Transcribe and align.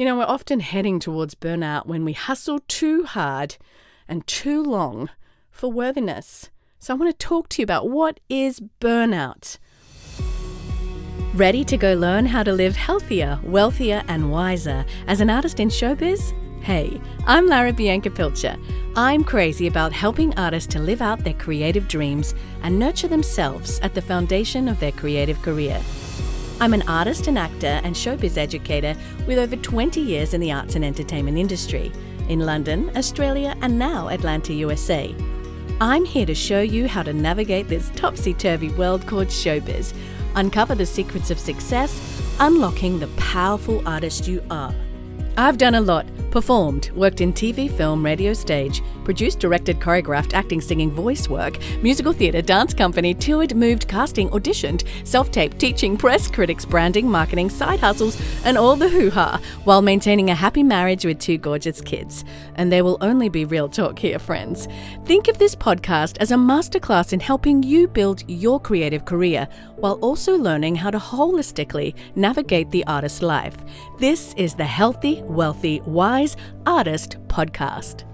You 0.00 0.06
know, 0.06 0.16
we're 0.16 0.24
often 0.24 0.60
heading 0.60 0.98
towards 0.98 1.34
burnout 1.34 1.84
when 1.84 2.06
we 2.06 2.14
hustle 2.14 2.60
too 2.68 3.04
hard 3.04 3.58
and 4.08 4.26
too 4.26 4.62
long 4.62 5.10
for 5.50 5.70
worthiness. 5.70 6.48
So 6.78 6.94
I 6.94 6.96
want 6.96 7.10
to 7.10 7.26
talk 7.26 7.50
to 7.50 7.60
you 7.60 7.64
about 7.64 7.90
what 7.90 8.18
is 8.30 8.62
burnout. 8.80 9.58
Ready 11.34 11.64
to 11.64 11.76
go 11.76 11.92
learn 11.92 12.24
how 12.24 12.42
to 12.42 12.50
live 12.50 12.76
healthier, 12.76 13.40
wealthier, 13.42 14.02
and 14.08 14.32
wiser 14.32 14.86
as 15.06 15.20
an 15.20 15.28
artist 15.28 15.60
in 15.60 15.68
showbiz? 15.68 16.32
Hey, 16.62 16.98
I'm 17.26 17.46
Lara 17.46 17.74
Bianca 17.74 18.08
Pilcher. 18.08 18.56
I'm 18.96 19.22
crazy 19.22 19.66
about 19.66 19.92
helping 19.92 20.32
artists 20.38 20.72
to 20.72 20.78
live 20.78 21.02
out 21.02 21.24
their 21.24 21.34
creative 21.34 21.88
dreams 21.88 22.34
and 22.62 22.78
nurture 22.78 23.08
themselves 23.08 23.78
at 23.80 23.92
the 23.92 24.00
foundation 24.00 24.66
of 24.66 24.80
their 24.80 24.92
creative 24.92 25.42
career. 25.42 25.78
I'm 26.62 26.74
an 26.74 26.82
artist 26.82 27.26
and 27.26 27.38
actor 27.38 27.80
and 27.82 27.94
showbiz 27.94 28.36
educator 28.36 28.94
with 29.26 29.38
over 29.38 29.56
20 29.56 29.98
years 29.98 30.34
in 30.34 30.42
the 30.42 30.52
arts 30.52 30.74
and 30.74 30.84
entertainment 30.84 31.38
industry 31.38 31.90
in 32.28 32.40
London, 32.40 32.94
Australia, 32.98 33.56
and 33.62 33.78
now 33.78 34.10
Atlanta, 34.10 34.52
USA. 34.52 35.14
I'm 35.80 36.04
here 36.04 36.26
to 36.26 36.34
show 36.34 36.60
you 36.60 36.86
how 36.86 37.02
to 37.02 37.14
navigate 37.14 37.68
this 37.68 37.90
topsy 37.96 38.34
turvy 38.34 38.68
world 38.68 39.06
called 39.06 39.28
showbiz, 39.28 39.94
uncover 40.34 40.74
the 40.74 40.84
secrets 40.84 41.30
of 41.30 41.38
success, 41.38 41.98
unlocking 42.40 42.98
the 42.98 43.08
powerful 43.16 43.82
artist 43.88 44.28
you 44.28 44.44
are. 44.50 44.74
I've 45.38 45.56
done 45.56 45.76
a 45.76 45.80
lot 45.80 46.06
performed, 46.30 46.90
worked 46.90 47.22
in 47.22 47.32
TV, 47.32 47.74
film, 47.74 48.04
radio, 48.04 48.34
stage, 48.34 48.82
produced, 49.04 49.38
directed, 49.38 49.80
choreographed, 49.80 50.34
acting, 50.34 50.60
singing, 50.60 50.90
voice 50.90 51.28
work, 51.28 51.58
musical 51.82 52.12
theatre, 52.12 52.42
dance 52.42 52.74
company, 52.74 53.14
toured, 53.14 53.54
moved, 53.54 53.88
casting, 53.88 54.28
auditioned, 54.30 54.86
self 55.06 55.30
taped, 55.30 55.58
teaching, 55.58 55.96
press, 55.96 56.26
critics, 56.28 56.64
branding, 56.64 57.08
marketing, 57.08 57.50
side 57.50 57.80
hustles, 57.80 58.20
and 58.44 58.56
all 58.56 58.76
the 58.76 58.88
hoo 58.88 59.10
ha, 59.10 59.40
while 59.64 59.82
maintaining 59.82 60.30
a 60.30 60.34
happy 60.34 60.62
marriage 60.62 61.04
with 61.04 61.18
two 61.18 61.38
gorgeous 61.38 61.80
kids. 61.80 62.24
And 62.54 62.70
there 62.70 62.84
will 62.84 62.98
only 63.00 63.28
be 63.28 63.44
real 63.44 63.68
talk 63.68 63.98
here, 63.98 64.18
friends. 64.18 64.68
Think 65.04 65.28
of 65.28 65.38
this 65.38 65.54
podcast 65.54 66.16
as 66.20 66.30
a 66.30 66.36
masterclass 66.36 67.12
in 67.12 67.20
helping 67.20 67.62
you 67.62 67.88
build 67.88 68.22
your 68.28 68.60
creative 68.60 69.04
career 69.04 69.48
while 69.76 69.98
also 70.00 70.36
learning 70.36 70.76
how 70.76 70.90
to 70.90 70.98
holistically 70.98 71.94
navigate 72.14 72.70
the 72.70 72.86
artist's 72.86 73.22
life. 73.22 73.56
This 73.98 74.34
is 74.34 74.54
the 74.54 74.64
Healthy, 74.64 75.22
Wealthy, 75.22 75.80
Wise 75.82 76.36
Artist 76.66 77.16
Podcast. 77.28 78.09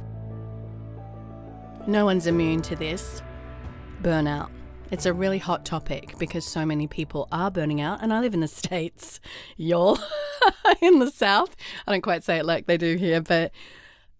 No 1.89 2.05
one's 2.05 2.27
immune 2.27 2.62
to 2.62 2.75
this 2.75 3.23
burnout. 4.03 4.51
It's 4.91 5.06
a 5.06 5.12
really 5.12 5.39
hot 5.39 5.65
topic 5.65 6.19
because 6.19 6.45
so 6.45 6.67
many 6.67 6.89
people 6.89 7.29
are 7.31 7.48
burning 7.48 7.81
out, 7.81 8.03
and 8.03 8.12
I 8.12 8.19
live 8.19 8.34
in 8.34 8.41
the 8.41 8.48
States, 8.65 9.20
y'all, 9.56 9.97
in 10.81 10.98
the 10.98 11.12
South. 11.12 11.55
I 11.87 11.92
don't 11.92 12.01
quite 12.01 12.25
say 12.25 12.39
it 12.39 12.45
like 12.45 12.67
they 12.67 12.77
do 12.77 12.97
here, 12.97 13.20
but 13.20 13.53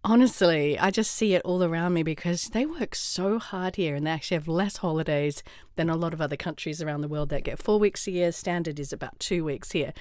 honestly, 0.05 0.78
I 0.78 0.92
just 0.92 1.11
see 1.11 1.34
it 1.34 1.42
all 1.42 1.64
around 1.64 1.92
me 1.92 2.05
because 2.05 2.44
they 2.50 2.67
work 2.67 2.94
so 2.94 3.41
hard 3.41 3.75
here 3.75 3.97
and 3.97 4.06
they 4.06 4.12
actually 4.12 4.37
have 4.37 4.47
less 4.47 4.77
holidays 4.77 5.42
than 5.75 5.91
a 5.91 5.97
lot 5.97 6.14
of 6.14 6.20
other 6.20 6.37
countries 6.37 6.81
around 6.81 7.00
the 7.00 7.09
world 7.09 7.31
that 7.31 7.42
get 7.42 7.61
four 7.61 7.81
weeks 7.81 8.06
a 8.06 8.12
year. 8.12 8.31
Standard 8.31 8.78
is 8.78 8.92
about 8.92 9.19
two 9.19 9.44
weeks 9.44 9.72
here. 9.72 9.92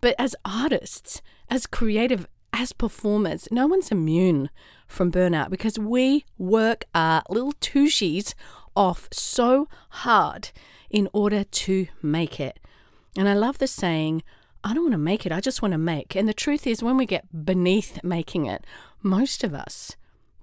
But 0.00 0.16
as 0.18 0.34
artists, 0.44 1.22
as 1.48 1.68
creative, 1.68 2.26
as 2.52 2.72
performers, 2.72 3.48
no 3.50 3.66
one's 3.66 3.90
immune 3.90 4.50
from 4.86 5.12
burnout 5.12 5.50
because 5.50 5.78
we 5.78 6.24
work 6.38 6.84
our 6.94 7.22
little 7.28 7.52
tushies 7.54 8.34
off 8.76 9.08
so 9.12 9.68
hard 9.90 10.50
in 10.90 11.08
order 11.12 11.44
to 11.44 11.86
make 12.02 12.40
it. 12.40 12.58
And 13.16 13.28
I 13.28 13.34
love 13.34 13.58
the 13.58 13.66
saying, 13.66 14.22
I 14.62 14.74
don't 14.74 14.84
want 14.84 14.92
to 14.92 14.98
make 14.98 15.24
it, 15.24 15.32
I 15.32 15.40
just 15.40 15.62
want 15.62 15.72
to 15.72 15.78
make. 15.78 16.14
And 16.14 16.28
the 16.28 16.34
truth 16.34 16.66
is, 16.66 16.82
when 16.82 16.96
we 16.96 17.06
get 17.06 17.44
beneath 17.44 18.02
making 18.04 18.46
it, 18.46 18.64
most 19.02 19.42
of 19.42 19.54
us 19.54 19.96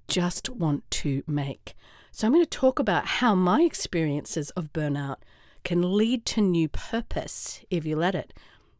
just 0.08 0.50
want 0.50 0.90
to 0.90 1.22
make. 1.26 1.74
So 2.10 2.26
I'm 2.26 2.32
going 2.32 2.44
to 2.44 2.50
talk 2.50 2.78
about 2.78 3.06
how 3.06 3.34
my 3.34 3.62
experiences 3.62 4.50
of 4.50 4.72
burnout 4.72 5.16
can 5.64 5.96
lead 5.96 6.24
to 6.26 6.40
new 6.40 6.68
purpose 6.68 7.60
if 7.70 7.84
you 7.84 7.94
let 7.96 8.14
it, 8.14 8.32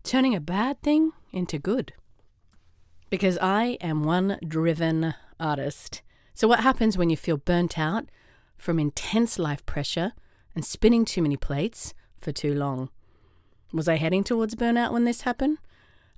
turning 0.03 0.35
a 0.35 0.41
bad 0.41 0.81
thing 0.83 1.13
into 1.33 1.59
good. 1.59 1.93
Because 3.11 3.39
I 3.41 3.79
am 3.81 4.05
one 4.05 4.39
driven 4.47 5.15
artist. 5.41 6.03
So, 6.35 6.47
what 6.47 6.61
happens 6.61 6.99
when 6.99 7.11
you 7.11 7.17
feel 7.17 7.39
burnt 7.39 7.79
out 7.79 8.11
from 8.57 8.79
intense 8.79 9.39
life 9.39 9.65
pressure 9.65 10.13
and 10.55 10.65
spinning 10.65 11.05
too 11.05 11.23
many 11.23 11.37
plates 11.37 11.95
for 12.21 12.33
too 12.33 12.55
long? 12.55 12.91
Was 13.73 13.89
I 13.89 13.97
heading 13.97 14.25
towards 14.25 14.55
burnout 14.55 14.93
when 14.93 15.05
this 15.05 15.23
happened? 15.23 15.59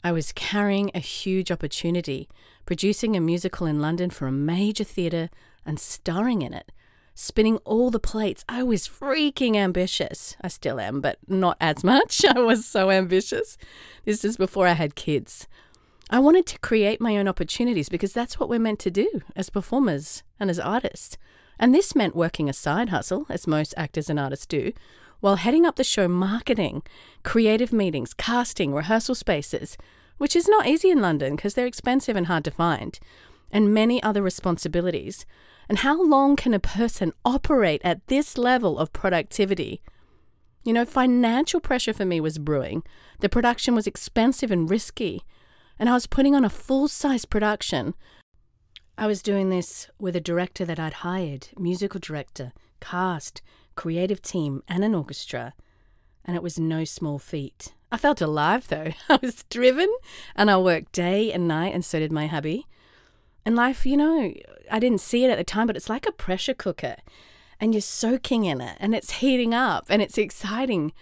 I 0.02 0.12
was 0.12 0.32
carrying 0.32 0.90
a 0.94 0.98
huge 1.00 1.50
opportunity, 1.50 2.28
producing 2.64 3.16
a 3.16 3.20
musical 3.20 3.66
in 3.66 3.80
London 3.80 4.10
for 4.10 4.26
a 4.26 4.32
major 4.32 4.84
theatre 4.84 5.30
and 5.66 5.78
starring 5.78 6.42
in 6.42 6.54
it, 6.54 6.72
spinning 7.14 7.58
all 7.58 7.90
the 7.90 8.00
plates. 8.00 8.44
I 8.48 8.62
was 8.62 8.88
freaking 8.88 9.56
ambitious. 9.56 10.36
I 10.40 10.48
still 10.48 10.80
am, 10.80 11.00
but 11.00 11.18
not 11.28 11.56
as 11.60 11.84
much. 11.84 12.24
I 12.24 12.40
was 12.40 12.64
so 12.64 12.90
ambitious. 12.90 13.58
This 14.04 14.24
is 14.24 14.36
before 14.36 14.66
I 14.66 14.72
had 14.72 14.94
kids. 14.94 15.46
I 16.12 16.18
wanted 16.18 16.44
to 16.46 16.58
create 16.58 17.00
my 17.00 17.16
own 17.16 17.28
opportunities 17.28 17.88
because 17.88 18.12
that's 18.12 18.40
what 18.40 18.48
we're 18.48 18.58
meant 18.58 18.80
to 18.80 18.90
do 18.90 19.22
as 19.36 19.48
performers 19.48 20.24
and 20.40 20.50
as 20.50 20.58
artists. 20.58 21.16
And 21.56 21.72
this 21.72 21.94
meant 21.94 22.16
working 22.16 22.48
a 22.48 22.52
side 22.52 22.88
hustle, 22.88 23.26
as 23.28 23.46
most 23.46 23.74
actors 23.76 24.10
and 24.10 24.18
artists 24.18 24.46
do, 24.46 24.72
while 25.20 25.36
heading 25.36 25.64
up 25.64 25.76
the 25.76 25.84
show 25.84 26.08
marketing, 26.08 26.82
creative 27.22 27.72
meetings, 27.72 28.12
casting, 28.12 28.74
rehearsal 28.74 29.14
spaces, 29.14 29.78
which 30.18 30.34
is 30.34 30.48
not 30.48 30.66
easy 30.66 30.90
in 30.90 31.00
London 31.00 31.36
because 31.36 31.54
they're 31.54 31.64
expensive 31.64 32.16
and 32.16 32.26
hard 32.26 32.42
to 32.42 32.50
find, 32.50 32.98
and 33.52 33.72
many 33.72 34.02
other 34.02 34.20
responsibilities. 34.20 35.24
And 35.68 35.78
how 35.78 36.02
long 36.02 36.34
can 36.34 36.54
a 36.54 36.58
person 36.58 37.12
operate 37.24 37.82
at 37.84 38.04
this 38.08 38.36
level 38.36 38.80
of 38.80 38.92
productivity? 38.92 39.80
You 40.64 40.72
know, 40.72 40.84
financial 40.84 41.60
pressure 41.60 41.92
for 41.92 42.04
me 42.04 42.20
was 42.20 42.38
brewing. 42.38 42.82
The 43.20 43.28
production 43.28 43.76
was 43.76 43.86
expensive 43.86 44.50
and 44.50 44.68
risky 44.68 45.22
and 45.80 45.88
I 45.88 45.94
was 45.94 46.06
putting 46.06 46.34
on 46.34 46.44
a 46.44 46.50
full 46.50 46.88
size 46.88 47.24
production. 47.24 47.94
I 48.98 49.06
was 49.06 49.22
doing 49.22 49.48
this 49.48 49.88
with 49.98 50.14
a 50.14 50.20
director 50.20 50.66
that 50.66 50.78
I'd 50.78 50.92
hired, 50.92 51.48
musical 51.58 51.98
director, 51.98 52.52
cast, 52.80 53.40
creative 53.76 54.20
team, 54.20 54.62
and 54.68 54.84
an 54.84 54.94
orchestra, 54.94 55.54
and 56.22 56.36
it 56.36 56.42
was 56.42 56.58
no 56.58 56.84
small 56.84 57.18
feat. 57.18 57.72
I 57.90 57.96
felt 57.96 58.20
alive 58.20 58.68
though. 58.68 58.92
I 59.08 59.18
was 59.22 59.44
driven 59.44 59.92
and 60.36 60.50
I 60.50 60.58
worked 60.58 60.92
day 60.92 61.32
and 61.32 61.48
night, 61.48 61.74
and 61.74 61.82
so 61.82 61.98
did 61.98 62.12
my 62.12 62.26
hubby. 62.26 62.66
And 63.46 63.56
life, 63.56 63.86
you 63.86 63.96
know, 63.96 64.34
I 64.70 64.78
didn't 64.78 65.00
see 65.00 65.24
it 65.24 65.30
at 65.30 65.38
the 65.38 65.44
time, 65.44 65.66
but 65.66 65.76
it's 65.76 65.88
like 65.88 66.06
a 66.06 66.12
pressure 66.12 66.52
cooker 66.52 66.96
and 67.58 67.72
you're 67.72 67.80
soaking 67.80 68.44
in 68.44 68.60
it 68.60 68.76
and 68.80 68.94
it's 68.94 69.12
heating 69.12 69.54
up 69.54 69.86
and 69.88 70.02
it's 70.02 70.18
exciting. 70.18 70.92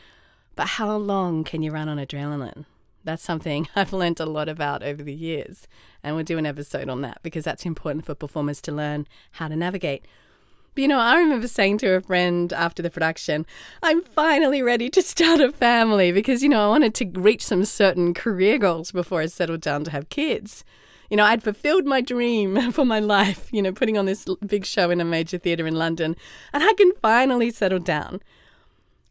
But 0.54 0.68
how 0.68 0.96
long 0.96 1.42
can 1.42 1.62
you 1.62 1.72
run 1.72 1.88
on 1.88 1.98
adrenaline? 1.98 2.64
That's 3.04 3.22
something 3.22 3.69
I've 3.76 3.92
learned 3.92 4.20
a 4.20 4.26
lot 4.26 4.48
about 4.48 4.82
over 4.82 5.03
the 5.03 5.14
years. 5.14 5.66
And 6.03 6.14
we'll 6.14 6.25
do 6.25 6.38
an 6.38 6.47
episode 6.47 6.88
on 6.88 7.00
that 7.03 7.20
because 7.22 7.44
that's 7.44 7.66
important 7.66 8.04
for 8.04 8.14
performers 8.14 8.60
to 8.62 8.72
learn 8.72 9.06
how 9.32 9.48
to 9.48 9.56
navigate. 9.56 10.04
But 10.75 10.82
you 10.82 10.88
know, 10.88 11.00
I 11.00 11.19
remember 11.19 11.48
saying 11.48 11.78
to 11.78 11.94
a 11.94 12.00
friend 12.00 12.53
after 12.53 12.82
the 12.82 12.91
production, 12.91 13.47
I'm 13.82 14.03
finally 14.03 14.62
ready 14.62 14.88
to 14.91 15.03
start 15.03 15.41
a 15.41 15.50
family 15.50 16.12
because, 16.12 16.42
you 16.42 16.48
know, 16.48 16.64
I 16.64 16.69
wanted 16.69 16.94
to 16.97 17.20
reach 17.20 17.44
some 17.44 17.64
certain 17.64 18.14
career 18.14 18.58
goals 18.58 18.92
before 18.92 19.20
I 19.20 19.26
settled 19.26 19.60
down 19.60 19.84
to 19.84 19.91
have 19.91 20.08
kids. 20.08 20.64
You 21.10 21.16
know, 21.16 21.25
I'd 21.25 21.42
fulfilled 21.42 21.87
my 21.87 22.00
dream 22.00 22.70
for 22.72 22.84
my 22.84 23.00
life, 23.00 23.48
you 23.50 23.62
know, 23.62 23.72
putting 23.72 23.98
on 23.98 24.06
this 24.06 24.26
big 24.47 24.64
show 24.64 24.91
in 24.91 25.00
a 25.00 25.04
major 25.04 25.38
theatre 25.38 25.66
in 25.66 25.75
London, 25.75 26.14
and 26.53 26.62
I 26.62 26.72
can 26.75 26.92
finally 27.00 27.50
settle 27.50 27.78
down. 27.78 28.20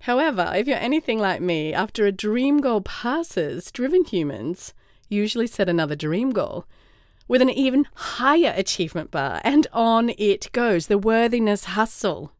However, 0.02 0.54
if 0.56 0.68
you're 0.68 0.78
anything 0.78 1.20
like 1.20 1.42
me, 1.42 1.74
after 1.74 2.06
a 2.06 2.12
dream 2.12 2.60
goal 2.60 2.82
passes, 2.82 3.72
driven 3.72 4.06
humans 4.06 4.74
usually 5.10 5.48
set 5.48 5.70
another 5.70 5.96
dream 5.96 6.32
goal 6.32 6.66
with 7.28 7.42
an 7.42 7.50
even 7.50 7.88
higher 7.94 8.54
achievement 8.56 9.12
bar, 9.12 9.42
and 9.44 9.68
on 9.74 10.12
it 10.18 10.50
goes 10.54 10.88
the 10.88 10.98
worthiness 10.98 11.66
hustle. 11.66 12.32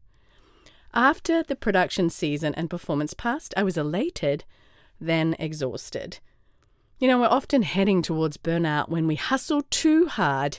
After 0.94 1.42
the 1.42 1.56
production 1.56 2.08
season 2.08 2.54
and 2.54 2.70
performance 2.70 3.12
passed, 3.12 3.52
I 3.56 3.62
was 3.62 3.76
elated, 3.76 4.44
then 5.00 5.36
exhausted. 5.38 6.18
You 6.98 7.06
know, 7.06 7.20
we're 7.20 7.26
often 7.26 7.62
heading 7.62 8.02
towards 8.02 8.38
burnout 8.38 8.88
when 8.88 9.06
we 9.06 9.14
hustle 9.16 9.62
too 9.70 10.06
hard 10.06 10.58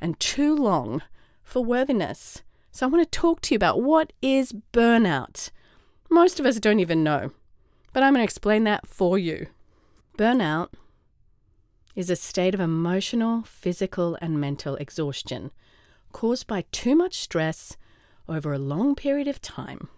and 0.00 0.18
too 0.18 0.54
long 0.54 1.02
for 1.42 1.64
worthiness. 1.64 2.42
So 2.72 2.86
I 2.86 2.90
want 2.90 3.10
to 3.10 3.18
talk 3.18 3.40
to 3.42 3.54
you 3.54 3.56
about 3.56 3.80
what 3.80 4.12
is 4.20 4.52
burnout 4.72 5.50
most 6.10 6.40
of 6.40 6.46
us 6.46 6.58
don't 6.60 6.80
even 6.80 7.04
know, 7.04 7.32
but 7.92 8.02
I'm 8.02 8.12
going 8.12 8.20
to 8.20 8.24
explain 8.24 8.64
that 8.64 8.86
for 8.86 9.18
you. 9.18 9.46
Burnout 10.16 10.70
is 11.94 12.10
a 12.10 12.16
state 12.16 12.54
of 12.54 12.60
emotional, 12.60 13.42
physical, 13.42 14.16
and 14.20 14.40
mental 14.40 14.76
exhaustion 14.76 15.50
caused 16.12 16.46
by 16.46 16.64
too 16.72 16.94
much 16.94 17.16
stress 17.16 17.76
over 18.28 18.52
a 18.52 18.58
long 18.58 18.94
period 18.94 19.28
of 19.28 19.40
time. 19.40 19.88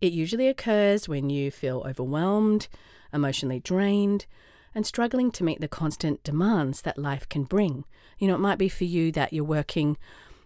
It 0.00 0.12
usually 0.12 0.48
occurs 0.48 1.08
when 1.08 1.28
you 1.28 1.50
feel 1.50 1.82
overwhelmed, 1.86 2.68
emotionally 3.12 3.60
drained, 3.60 4.26
and 4.74 4.86
struggling 4.86 5.30
to 5.32 5.44
meet 5.44 5.60
the 5.60 5.68
constant 5.68 6.22
demands 6.22 6.82
that 6.82 6.98
life 6.98 7.28
can 7.28 7.44
bring. 7.44 7.84
You 8.18 8.28
know, 8.28 8.34
it 8.34 8.40
might 8.40 8.58
be 8.58 8.68
for 8.68 8.84
you 8.84 9.10
that 9.12 9.32
you're 9.32 9.44
working, 9.44 9.96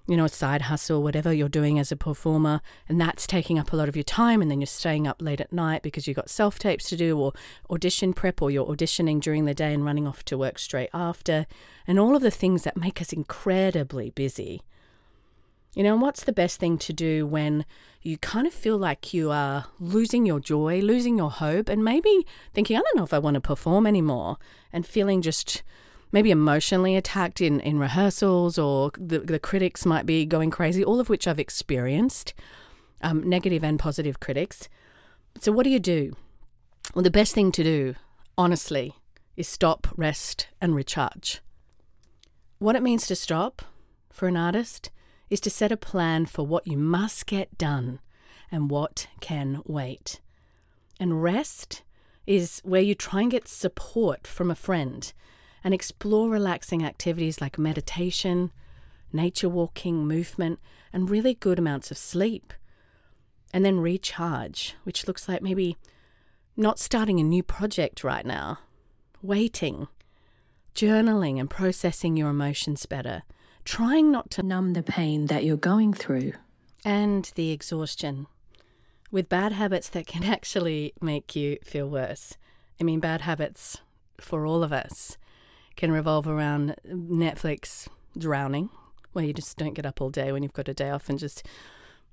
you 0.06 0.16
know, 0.16 0.25
a 0.25 0.28
side 0.28 0.62
hustle, 0.62 1.02
whatever 1.02 1.32
you're 1.32 1.49
doing 1.49 1.78
as 1.78 1.93
a 1.93 1.96
performer, 1.96 2.60
and 2.88 3.00
that's 3.00 3.26
taking 3.26 3.58
up 3.58 3.72
a 3.72 3.76
lot 3.76 3.88
of 3.88 3.96
your 3.96 4.02
time, 4.02 4.43
and 4.43 4.50
then 4.50 4.60
you're 4.60 4.66
staying 4.66 5.06
up 5.06 5.22
late 5.22 5.40
at 5.40 5.52
night 5.52 5.82
because 5.82 6.06
you've 6.06 6.16
got 6.16 6.28
self 6.28 6.58
tapes 6.58 6.88
to 6.88 6.96
do, 6.96 7.19
or 7.19 7.32
audition 7.70 8.12
prep, 8.12 8.43
or 8.43 8.50
you're 8.50 8.66
auditioning 8.66 9.20
during 9.20 9.44
the 9.44 9.54
day 9.54 9.72
and 9.72 9.84
running 9.84 10.06
off 10.06 10.25
to 10.25 10.37
work 10.37 10.58
straight 10.58 10.90
after, 10.93 11.46
and 11.87 11.99
all 11.99 12.16
of 12.16 12.22
the 12.22 12.31
things 12.31 12.64
that 12.64 12.76
make 12.76 13.00
us 13.00 13.12
incredibly 13.12 14.10
busy. 14.10 14.62
You 15.75 15.84
know, 15.84 15.94
and 15.94 16.02
what's 16.02 16.25
the 16.25 16.32
best 16.32 16.60
thing 16.60 16.76
to 16.78 16.93
do 16.93 17.26
when 17.26 17.64
you 18.02 18.19
kind 18.19 18.46
of 18.46 18.52
feel 18.52 18.76
like 18.76 19.14
you 19.14 19.31
are 19.31 19.66
losing 19.81 20.26
your 20.26 20.38
joy, 20.38 20.81
losing 20.81 21.16
your 21.16 21.31
hope, 21.31 21.69
and 21.69 21.82
maybe 21.82 22.26
thinking, 22.52 22.76
I 22.76 22.81
don't 22.81 22.96
know 22.96 23.05
if 23.05 23.14
I 23.14 23.19
want 23.19 23.34
to 23.34 23.40
perform 23.40 23.87
anymore, 23.87 24.37
and 24.72 24.84
feeling 24.84 25.22
just 25.22 25.62
maybe 26.12 26.30
emotionally 26.30 26.94
attacked 26.94 27.40
in, 27.40 27.58
in 27.60 27.78
rehearsals, 27.78 28.58
or 28.58 28.92
the, 28.96 29.18
the 29.18 29.38
critics 29.38 29.84
might 29.84 30.06
be 30.06 30.24
going 30.26 30.50
crazy, 30.50 30.84
all 30.84 31.00
of 31.00 31.08
which 31.08 31.26
I've 31.26 31.38
experienced, 31.38 32.34
um, 33.00 33.28
negative 33.28 33.64
and 33.64 33.78
positive 33.78 34.20
critics. 34.20 34.68
So, 35.40 35.50
what 35.50 35.64
do 35.64 35.70
you 35.70 35.80
do? 35.80 36.14
Well, 36.94 37.02
the 37.02 37.10
best 37.10 37.34
thing 37.34 37.50
to 37.52 37.64
do, 37.64 37.94
honestly, 38.36 38.94
is 39.36 39.48
stop, 39.48 39.88
rest, 39.96 40.48
and 40.60 40.74
recharge. 40.74 41.40
What 42.58 42.76
it 42.76 42.82
means 42.82 43.06
to 43.06 43.16
stop 43.16 43.62
for 44.12 44.28
an 44.28 44.36
artist 44.36 44.90
is 45.30 45.40
to 45.40 45.50
set 45.50 45.72
a 45.72 45.76
plan 45.76 46.26
for 46.26 46.46
what 46.46 46.66
you 46.66 46.76
must 46.76 47.26
get 47.26 47.56
done 47.56 48.00
and 48.50 48.70
what 48.70 49.08
can 49.20 49.62
wait. 49.64 50.20
And 51.00 51.22
rest 51.22 51.82
is 52.26 52.60
where 52.64 52.82
you 52.82 52.94
try 52.94 53.22
and 53.22 53.30
get 53.30 53.48
support 53.48 54.26
from 54.26 54.50
a 54.50 54.54
friend 54.54 55.10
and 55.64 55.72
explore 55.72 56.28
relaxing 56.28 56.84
activities 56.84 57.40
like 57.40 57.58
meditation, 57.58 58.50
nature 59.12 59.48
walking, 59.48 60.06
movement, 60.06 60.58
and 60.92 61.10
really 61.10 61.34
good 61.34 61.58
amounts 61.58 61.90
of 61.90 61.98
sleep. 61.98 62.52
And 63.52 63.64
then 63.64 63.80
recharge, 63.80 64.74
which 64.84 65.06
looks 65.06 65.28
like 65.28 65.42
maybe 65.42 65.76
not 66.56 66.78
starting 66.78 67.20
a 67.20 67.24
new 67.24 67.42
project 67.42 68.02
right 68.02 68.24
now, 68.24 68.58
waiting, 69.20 69.88
journaling 70.74 71.38
and 71.38 71.50
processing 71.50 72.16
your 72.16 72.30
emotions 72.30 72.86
better. 72.86 73.22
Trying 73.64 74.10
not 74.10 74.30
to 74.32 74.42
numb 74.42 74.72
the 74.72 74.82
pain 74.82 75.26
that 75.26 75.44
you're 75.44 75.56
going 75.56 75.92
through, 75.94 76.32
and 76.84 77.30
the 77.36 77.52
exhaustion. 77.52 78.26
With 79.12 79.28
bad 79.28 79.52
habits 79.52 79.88
that 79.90 80.06
can 80.06 80.24
actually 80.36 80.94
make 81.00 81.36
you 81.36 81.58
feel 81.62 81.88
worse. 81.88 82.36
I 82.80 82.84
mean, 82.84 82.98
bad 83.00 83.20
habits 83.20 83.78
for 84.20 84.46
all 84.46 84.64
of 84.64 84.72
us 84.72 85.16
can 85.76 85.92
revolve 85.92 86.26
around 86.26 86.76
Netflix 86.86 87.88
drowning, 88.16 88.70
where 89.12 89.24
you 89.24 89.32
just 89.32 89.56
don't 89.56 89.74
get 89.74 89.86
up 89.86 90.00
all 90.00 90.10
day 90.10 90.32
when 90.32 90.42
you've 90.42 90.52
got 90.52 90.69
a 90.69 90.74
day 90.74 90.90
off 90.90 91.08
and 91.08 91.19
just 91.19 91.46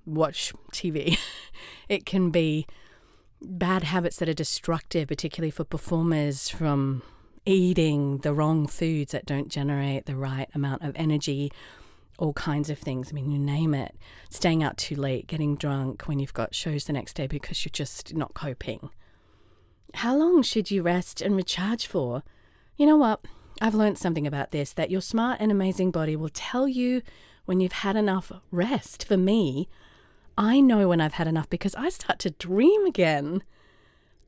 watch 0.06 0.54
TV. 0.72 1.18
it 1.90 2.06
can 2.06 2.30
be 2.30 2.66
bad 3.42 3.84
habits 3.84 4.18
that 4.18 4.30
are 4.30 4.34
destructive, 4.34 5.08
particularly 5.08 5.52
for 5.52 5.64
performers 5.64 6.50
from 6.50 7.02
eating 7.46 8.20
the 8.20 8.34
wrong 8.34 8.68
foods 8.68 9.12
that 9.12 9.26
don't 9.26 9.50
generate 9.50 10.06
the 10.06 10.16
right 10.16 10.50
amount 10.54 10.84
of 10.84 10.96
energy, 10.96 11.52
all 12.18 12.34
kinds 12.34 12.70
of 12.70 12.78
things. 12.78 13.10
I 13.12 13.14
mean, 13.14 13.32
you 13.32 13.40
name 13.40 13.74
it. 13.74 13.96
Staying 14.30 14.62
out 14.62 14.78
too 14.78 14.96
late, 14.96 15.28
getting 15.28 15.56
drunk 15.56 16.04
when 16.04 16.20
you've 16.20 16.34
got 16.34 16.54
shows 16.54 16.86
the 16.86 16.94
next 16.94 17.14
day 17.14 17.28
because 17.28 17.64
you're 17.64 17.72
just 17.72 18.14
not 18.14 18.34
coping. 18.34 18.90
How 19.96 20.16
long 20.16 20.44
should 20.44 20.70
you 20.70 20.84
rest 20.84 21.22
and 21.22 21.36
recharge 21.36 21.88
for? 21.88 22.24
You 22.78 22.86
know 22.86 22.98
what? 22.98 23.22
I've 23.62 23.76
learned 23.76 23.98
something 23.98 24.26
about 24.26 24.52
this 24.52 24.74
that 24.74 24.92
your 24.92 25.02
smart 25.02 25.40
and 25.40 25.52
amazing 25.52 25.92
body 25.92 26.16
will 26.16 26.30
tell 26.30 26.68
you 26.68 27.02
when 27.46 27.60
you've 27.60 27.72
had 27.72 27.96
enough 27.96 28.32
rest. 28.52 29.06
For 29.06 29.18
me, 29.18 29.68
I 30.38 30.62
know 30.62 30.88
when 30.88 31.02
I've 31.02 31.14
had 31.14 31.28
enough 31.28 31.50
because 31.50 31.76
I 31.76 31.90
start 31.90 32.20
to 32.20 32.32
dream 32.32 32.86
again. 32.86 33.44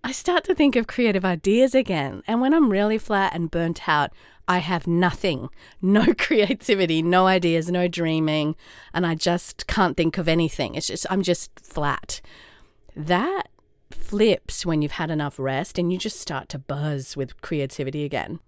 I 0.03 0.11
start 0.11 0.43
to 0.45 0.55
think 0.55 0.75
of 0.75 0.87
creative 0.87 1.23
ideas 1.23 1.75
again. 1.75 2.23
And 2.27 2.41
when 2.41 2.53
I'm 2.53 2.71
really 2.71 2.97
flat 2.97 3.33
and 3.35 3.51
burnt 3.51 3.87
out, 3.87 4.11
I 4.47 4.57
have 4.57 4.87
nothing 4.87 5.49
no 5.81 6.13
creativity, 6.17 7.01
no 7.01 7.27
ideas, 7.27 7.71
no 7.71 7.87
dreaming, 7.87 8.55
and 8.93 9.05
I 9.05 9.15
just 9.15 9.67
can't 9.67 9.95
think 9.95 10.17
of 10.17 10.27
anything. 10.27 10.75
It's 10.75 10.87
just, 10.87 11.05
I'm 11.09 11.21
just 11.21 11.51
flat. 11.61 12.21
That 12.95 13.43
flips 13.91 14.65
when 14.65 14.81
you've 14.81 14.93
had 14.93 15.11
enough 15.11 15.39
rest 15.39 15.77
and 15.77 15.91
you 15.91 15.97
just 15.97 16.19
start 16.19 16.49
to 16.49 16.59
buzz 16.59 17.15
with 17.15 17.39
creativity 17.41 18.03
again. 18.03 18.39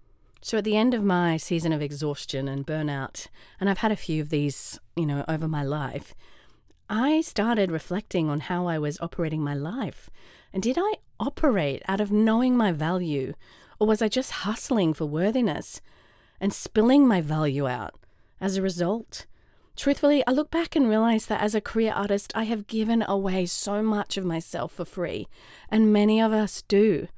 So 0.44 0.58
at 0.58 0.64
the 0.64 0.76
end 0.76 0.92
of 0.92 1.02
my 1.02 1.38
season 1.38 1.72
of 1.72 1.80
exhaustion 1.80 2.48
and 2.48 2.66
burnout, 2.66 3.28
and 3.58 3.70
I've 3.70 3.78
had 3.78 3.90
a 3.90 3.96
few 3.96 4.20
of 4.20 4.28
these, 4.28 4.78
you 4.94 5.06
know, 5.06 5.24
over 5.26 5.48
my 5.48 5.62
life, 5.62 6.14
I 6.86 7.22
started 7.22 7.70
reflecting 7.70 8.28
on 8.28 8.40
how 8.40 8.66
I 8.66 8.78
was 8.78 9.00
operating 9.00 9.40
my 9.40 9.54
life. 9.54 10.10
And 10.52 10.62
did 10.62 10.76
I 10.78 10.96
operate 11.18 11.82
out 11.88 12.02
of 12.02 12.12
knowing 12.12 12.58
my 12.58 12.72
value? 12.72 13.32
Or 13.78 13.86
was 13.86 14.02
I 14.02 14.08
just 14.08 14.44
hustling 14.44 14.92
for 14.92 15.06
worthiness 15.06 15.80
and 16.38 16.52
spilling 16.52 17.08
my 17.08 17.22
value 17.22 17.66
out 17.66 17.94
as 18.38 18.58
a 18.58 18.62
result? 18.62 19.24
Truthfully, 19.76 20.22
I 20.26 20.32
look 20.32 20.50
back 20.50 20.76
and 20.76 20.90
realize 20.90 21.24
that 21.24 21.40
as 21.40 21.54
a 21.54 21.62
career 21.62 21.94
artist, 21.94 22.32
I 22.34 22.44
have 22.44 22.66
given 22.66 23.02
away 23.08 23.46
so 23.46 23.82
much 23.82 24.18
of 24.18 24.26
myself 24.26 24.72
for 24.72 24.84
free, 24.84 25.26
and 25.70 25.90
many 25.90 26.20
of 26.20 26.34
us 26.34 26.60
do. 26.68 27.08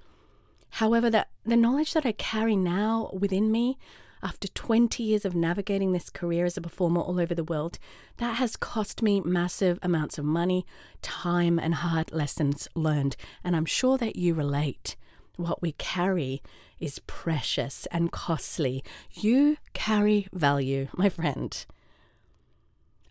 However, 0.76 1.08
that 1.08 1.31
the 1.43 1.56
knowledge 1.56 1.94
that 1.94 2.05
I 2.05 2.12
carry 2.12 2.55
now 2.55 3.08
within 3.14 3.50
me 3.50 3.78
after 4.23 4.46
20 4.46 5.02
years 5.02 5.25
of 5.25 5.34
navigating 5.34 5.93
this 5.93 6.11
career 6.11 6.44
as 6.44 6.58
a 6.58 6.61
performer 6.61 7.00
all 7.00 7.19
over 7.19 7.34
the 7.34 7.43
world, 7.44 7.78
that 8.19 8.34
has 8.34 8.58
cost 8.58 9.00
me 9.00 9.23
massive 9.23 9.78
amounts 9.81 10.19
of 10.19 10.26
money, 10.26 10.67
time, 11.00 11.58
and 11.58 11.76
hard 11.76 12.12
lessons 12.12 12.69
learned. 12.75 13.17
And 13.43 13.56
I'm 13.56 13.64
sure 13.64 13.96
that 13.96 14.17
you 14.17 14.34
relate. 14.34 14.96
What 15.37 15.62
we 15.62 15.73
carry 15.73 16.43
is 16.78 16.99
precious 17.06 17.87
and 17.90 18.12
costly. 18.12 18.84
You 19.14 19.56
carry 19.73 20.28
value, 20.31 20.88
my 20.93 21.08
friend. 21.08 21.64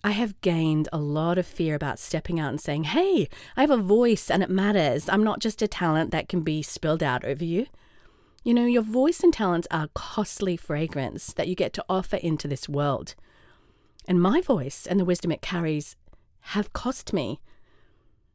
I 0.06 0.12
have 0.12 0.40
gained 0.42 0.88
a 0.94 1.00
lot 1.00 1.40
of 1.40 1.48
fear 1.48 1.74
about 1.74 1.98
stepping 1.98 2.40
out 2.40 2.50
and 2.50 2.62
saying, 2.62 2.84
hey, 2.84 3.28
I 3.58 3.62
have 3.62 3.72
a 3.72 3.78
voice 3.78 4.30
and 4.30 4.44
it 4.44 4.52
matters. 4.52 5.10
I'm 5.10 5.24
not 5.24 5.40
just 5.40 5.64
a 5.64 5.68
talent 5.68 6.12
that 6.12 6.30
can 6.30 6.42
be 6.42 6.62
spilled 6.62 7.02
out 7.02 7.26
over 7.26 7.44
you. 7.44 7.66
You 8.44 8.54
know, 8.54 8.68
your 8.68 8.84
voice 8.84 9.22
and 9.22 9.34
talents 9.34 9.68
are 9.72 9.90
costly 9.96 10.58
fragrance 10.58 11.34
that 11.34 11.48
you 11.48 11.56
get 11.56 11.74
to 11.74 11.86
offer 11.90 12.18
into 12.18 12.48
this 12.48 12.70
world. 12.70 13.16
And 14.08 14.22
my 14.22 14.42
voice 14.42 14.86
and 14.86 15.00
the 15.00 15.06
wisdom 15.06 15.32
it 15.32 15.42
carries 15.42 15.96
have 16.42 16.72
cost 16.72 17.12
me. 17.12 17.42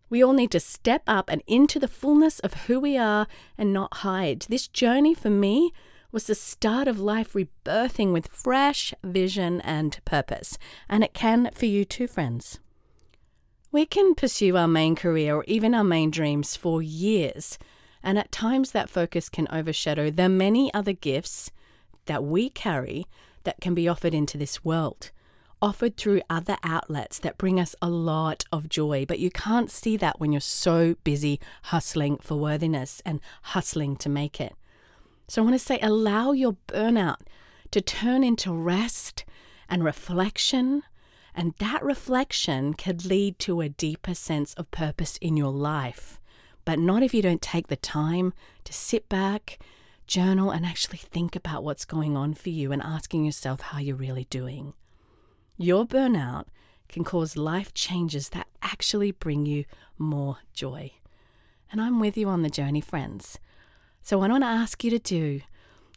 We 0.08 0.24
all 0.24 0.32
need 0.32 0.50
to 0.50 0.58
step 0.58 1.04
up 1.06 1.30
and 1.30 1.40
into 1.46 1.78
the 1.78 1.86
fullness 1.86 2.40
of 2.40 2.64
who 2.64 2.80
we 2.80 2.98
are 2.98 3.28
and 3.56 3.72
not 3.72 3.98
hide. 3.98 4.40
This 4.48 4.66
journey 4.66 5.14
for 5.14 5.30
me 5.30 5.72
was 6.12 6.26
the 6.26 6.34
start 6.34 6.88
of 6.88 6.98
life 6.98 7.34
rebirthing 7.34 8.12
with 8.12 8.28
fresh 8.32 8.92
vision 9.02 9.60
and 9.62 9.98
purpose. 10.04 10.58
And 10.88 11.04
it 11.04 11.14
can 11.14 11.50
for 11.54 11.66
you 11.66 11.84
too, 11.84 12.06
friends. 12.06 12.58
We 13.72 13.86
can 13.86 14.14
pursue 14.14 14.56
our 14.56 14.68
main 14.68 14.96
career 14.96 15.36
or 15.36 15.44
even 15.46 15.74
our 15.74 15.84
main 15.84 16.10
dreams 16.10 16.56
for 16.56 16.82
years 16.82 17.58
and 18.02 18.18
at 18.18 18.32
times 18.32 18.72
that 18.72 18.90
focus 18.90 19.28
can 19.28 19.46
overshadow 19.50 20.10
the 20.10 20.28
many 20.28 20.72
other 20.72 20.92
gifts 20.92 21.50
that 22.06 22.24
we 22.24 22.48
carry 22.48 23.06
that 23.44 23.60
can 23.60 23.74
be 23.74 23.88
offered 23.88 24.14
into 24.14 24.38
this 24.38 24.64
world, 24.64 25.10
offered 25.62 25.96
through 25.96 26.22
other 26.30 26.56
outlets 26.62 27.18
that 27.18 27.38
bring 27.38 27.60
us 27.60 27.74
a 27.82 27.88
lot 27.88 28.44
of 28.52 28.68
joy. 28.68 29.04
But 29.06 29.18
you 29.18 29.30
can't 29.30 29.70
see 29.70 29.96
that 29.98 30.18
when 30.18 30.32
you're 30.32 30.40
so 30.40 30.96
busy 31.04 31.40
hustling 31.64 32.18
for 32.18 32.36
worthiness 32.36 33.02
and 33.04 33.20
hustling 33.42 33.96
to 33.96 34.08
make 34.08 34.40
it. 34.40 34.54
So 35.30 35.40
I 35.40 35.44
want 35.44 35.54
to 35.54 35.64
say 35.64 35.78
allow 35.80 36.32
your 36.32 36.56
burnout 36.66 37.18
to 37.70 37.80
turn 37.80 38.24
into 38.24 38.52
rest 38.52 39.24
and 39.68 39.84
reflection. 39.84 40.82
And 41.34 41.54
that 41.58 41.84
reflection 41.84 42.74
could 42.74 43.04
lead 43.04 43.38
to 43.40 43.60
a 43.60 43.68
deeper 43.68 44.14
sense 44.14 44.54
of 44.54 44.70
purpose 44.72 45.16
in 45.18 45.36
your 45.36 45.52
life 45.52 46.20
but 46.64 46.78
not 46.78 47.02
if 47.02 47.14
you 47.14 47.22
don't 47.22 47.42
take 47.42 47.68
the 47.68 47.76
time 47.76 48.32
to 48.64 48.72
sit 48.72 49.08
back, 49.08 49.58
journal, 50.06 50.50
and 50.50 50.64
actually 50.64 50.98
think 50.98 51.34
about 51.34 51.64
what's 51.64 51.84
going 51.84 52.16
on 52.16 52.34
for 52.34 52.50
you 52.50 52.72
and 52.72 52.82
asking 52.82 53.24
yourself 53.24 53.60
how 53.60 53.78
you're 53.78 53.96
really 53.96 54.26
doing. 54.30 54.74
Your 55.56 55.86
burnout 55.86 56.44
can 56.88 57.04
cause 57.04 57.36
life 57.36 57.74
changes 57.74 58.30
that 58.30 58.46
actually 58.62 59.12
bring 59.12 59.46
you 59.46 59.64
more 59.98 60.38
joy. 60.52 60.92
And 61.70 61.80
I'm 61.80 62.00
with 62.00 62.16
you 62.16 62.28
on 62.28 62.42
the 62.42 62.50
journey, 62.50 62.80
friends. 62.80 63.38
So, 64.10 64.18
what 64.18 64.30
I 64.30 64.32
want 64.32 64.42
to 64.42 64.48
ask 64.48 64.82
you 64.82 64.90
to 64.90 64.98
do, 64.98 65.40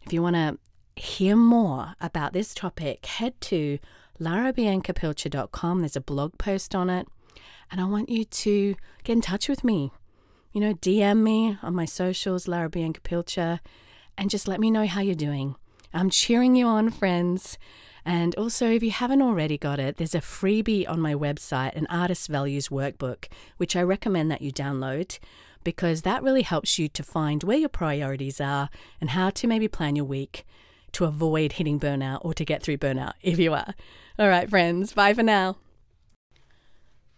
if 0.06 0.14
you 0.14 0.22
want 0.22 0.36
to 0.36 0.60
hear 0.96 1.36
more 1.36 1.96
about 2.00 2.32
this 2.32 2.54
topic, 2.54 3.08
head 3.08 3.42
to 3.42 3.80
larabiancapilcher.com. 4.22 5.80
There's 5.80 5.96
a 5.96 6.00
blog 6.00 6.38
post 6.38 6.76
on 6.76 6.92
it. 6.92 7.08
And 7.72 7.82
I 7.82 7.86
want 7.86 8.10
you 8.10 8.24
to 8.24 8.76
get 9.04 9.14
in 9.14 9.22
touch 9.22 9.50
with 9.50 9.64
me 9.64 9.94
you 10.52 10.62
know, 10.62 10.76
DM 10.76 11.24
me 11.24 11.58
on 11.64 11.74
my 11.74 11.86
socials, 11.86 12.48
Lara 12.48 12.70
and 12.76 14.30
just 14.30 14.48
let 14.48 14.60
me 14.60 14.70
know 14.70 14.86
how 14.86 15.02
you're 15.02 15.16
doing. 15.16 15.56
I'm 15.92 16.12
cheering 16.12 16.56
you 16.56 16.68
on, 16.68 16.92
friends. 16.92 17.58
And 18.06 18.36
also, 18.36 18.70
if 18.70 18.84
you 18.84 18.92
haven't 18.92 19.24
already 19.24 19.58
got 19.58 19.80
it, 19.80 19.98
there's 19.98 20.14
a 20.14 20.20
freebie 20.20 20.88
on 20.88 21.00
my 21.00 21.16
website, 21.16 21.76
an 21.76 21.88
Artist 21.90 22.28
Values 22.28 22.68
Workbook, 22.68 23.26
which 23.58 23.76
I 23.76 23.82
recommend 23.82 24.30
that 24.30 24.44
you 24.44 24.52
download 24.52 25.18
because 25.64 26.02
that 26.02 26.24
really 26.24 26.42
helps 26.42 26.78
you 26.78 26.88
to 26.90 27.04
find 27.04 27.44
where 27.44 27.58
your 27.58 27.70
priorities 27.70 28.42
are 28.42 28.70
and 29.00 29.12
how 29.12 29.30
to 29.32 29.48
maybe 29.48 29.68
plan 29.68 29.96
your 29.96 30.06
week 30.06 30.46
to 30.94 31.06
avoid 31.06 31.54
hitting 31.54 31.80
burnout 31.80 32.20
or 32.22 32.34
to 32.34 32.46
get 32.46 32.62
through 32.62 32.78
burnout 32.78 33.14
if 33.22 33.40
you 33.40 33.54
are. 33.54 33.74
All 34.18 34.30
right, 34.30 34.50
friends, 34.50 34.94
bye 34.94 35.14
for 35.14 35.24
now. 35.24 35.58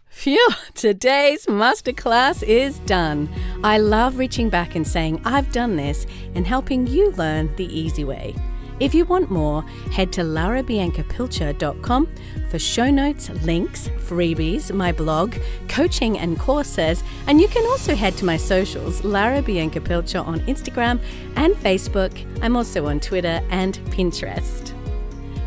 Phew, 0.09 0.49
today's 0.75 1.45
masterclass 1.45 2.41
is 2.41 2.79
done. 2.79 3.29
I 3.63 3.77
love 3.79 4.17
reaching 4.17 4.49
back 4.49 4.75
and 4.75 4.87
saying, 4.87 5.21
I've 5.25 5.51
done 5.51 5.75
this 5.75 6.05
and 6.35 6.47
helping 6.47 6.87
you 6.87 7.11
learn 7.11 7.53
the 7.57 7.65
easy 7.65 8.05
way. 8.05 8.33
If 8.77 8.94
you 8.94 9.05
want 9.05 9.32
more, 9.32 9.62
head 9.91 10.12
to 10.13 10.22
larabiancapilcher.com 10.22 12.10
for 12.50 12.60
show 12.60 12.91
notes, 12.91 13.29
links, 13.29 13.88
freebies, 13.88 14.74
my 14.74 14.91
blog, 14.91 15.36
coaching, 15.70 16.20
and 16.20 16.38
courses. 16.38 17.01
And 17.27 17.39
you 17.39 17.48
can 17.48 17.65
also 17.67 17.96
head 17.96 18.17
to 18.17 18.25
my 18.25 18.36
socials, 18.36 19.01
Lara 19.05 19.41
Bianca 19.41 19.79
Pilcher 19.79 20.20
on 20.20 20.41
Instagram 20.41 21.01
and 21.38 21.55
Facebook. 21.55 22.12
I'm 22.41 22.58
also 22.58 22.88
on 22.88 23.00
Twitter 23.00 23.41
and 23.50 23.75
Pinterest. 23.91 24.74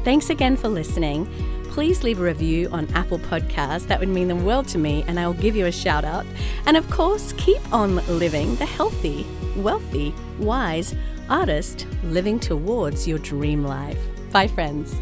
Thanks 0.05 0.31
again 0.31 0.57
for 0.57 0.69
listening. 0.69 1.27
Please 1.65 2.03
leave 2.03 2.21
a 2.21 2.25
review 2.25 2.71
on 2.71 2.89
Apple 2.95 3.19
Podcasts. 3.19 3.87
That 3.89 4.01
would 4.01 4.09
mean 4.09 4.29
the 4.29 4.37
world 4.37 4.67
to 4.69 4.79
me, 4.79 5.05
and 5.07 5.21
I 5.21 5.27
will 5.27 5.35
give 5.35 5.55
you 5.55 5.67
a 5.67 5.73
shout 5.73 6.05
out. 6.05 6.25
And 6.65 6.79
of 6.79 6.89
course, 6.91 7.35
keep 7.37 7.61
on 7.75 7.97
living 8.19 8.57
the 8.57 8.65
healthy, 8.65 9.27
wealthy, 9.55 10.15
wise, 10.39 10.95
artist 11.29 11.87
living 12.05 12.39
towards 12.41 13.07
your 13.07 13.19
dream 13.19 13.65
life. 13.65 14.01
Bye, 14.33 14.49
friends. 14.49 15.01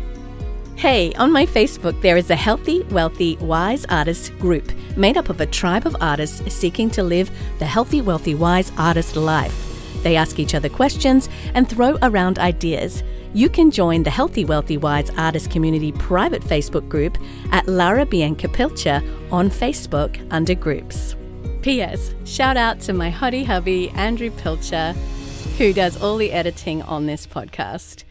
Hey, 0.77 1.15
on 1.15 1.33
my 1.33 1.47
Facebook, 1.47 2.01
there 2.03 2.19
is 2.19 2.29
a 2.31 2.37
Healthy, 2.37 2.83
Wealthy, 2.91 3.37
Wise 3.39 3.87
Artists 3.87 4.29
group 4.29 4.71
made 4.97 5.17
up 5.17 5.29
of 5.29 5.41
a 5.41 5.47
tribe 5.47 5.87
of 5.87 5.97
artists 6.01 6.53
seeking 6.53 6.91
to 6.91 7.03
live 7.03 7.31
the 7.59 7.67
healthy, 7.67 8.01
wealthy, 8.01 8.35
wise 8.35 8.73
artist 8.79 9.17
life. 9.17 9.63
They 10.03 10.17
ask 10.17 10.39
each 10.39 10.55
other 10.55 10.69
questions 10.69 11.29
and 11.55 11.69
throw 11.69 11.99
around 12.03 12.39
ideas. 12.39 13.03
You 13.35 13.49
can 13.49 13.71
join 13.71 14.03
the 14.03 14.11
Healthy, 14.11 14.45
Wealthy, 14.45 14.77
Wise 14.77 15.11
Artist 15.17 15.51
Community 15.51 15.93
private 15.93 16.43
Facebook 16.43 16.89
group 16.89 17.19
at 17.53 17.67
Lara 17.67 18.07
Bianca 18.07 18.49
Pilcher 18.49 19.03
on 19.31 19.51
Facebook 19.51 20.27
under 20.31 20.55
groups. 20.55 21.17
P.S. 21.63 22.15
Shout 22.25 22.57
out 22.57 22.81
to 22.81 22.93
my 22.93 23.11
hottie 23.11 23.45
hubby, 23.45 23.91
Andrew 23.91 24.31
Pilcher 24.31 24.95
who 25.59 25.73
does 25.73 26.01
all 26.01 26.17
the 26.17 26.33
editing 26.33 26.83
on 26.83 27.07
this 27.07 27.27
podcast. 27.27 28.05